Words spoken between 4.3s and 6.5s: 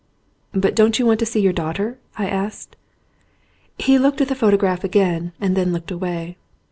photograph again and then looked away.